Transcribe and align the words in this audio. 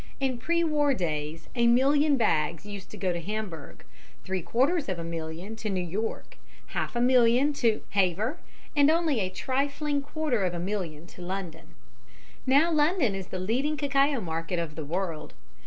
In 0.19 0.39
pre 0.39 0.63
war 0.63 0.95
days 0.95 1.47
a 1.53 1.67
million 1.67 2.17
bags 2.17 2.65
used 2.65 2.89
to 2.89 2.97
go 2.97 3.13
to 3.13 3.21
Hamburg, 3.21 3.83
three 4.23 4.41
quarters 4.41 4.89
of 4.89 4.97
a 4.97 5.03
million 5.03 5.55
to 5.57 5.69
New 5.69 5.79
York, 5.83 6.37
half 6.73 6.95
a 6.95 6.99
million 7.01 7.53
to 7.61 7.83
Havre, 7.91 8.39
and 8.75 8.89
only 8.89 9.19
a 9.19 9.29
trifling 9.29 10.01
quarter 10.01 10.43
of 10.43 10.55
a 10.55 10.59
million 10.59 11.05
to 11.05 11.21
London. 11.21 11.75
Now 12.47 12.71
London 12.71 13.13
is 13.13 13.27
the 13.27 13.37
leading 13.37 13.77
cacao 13.77 14.19
market 14.19 14.57
of 14.57 14.73
the 14.73 14.83
world. 14.85 15.35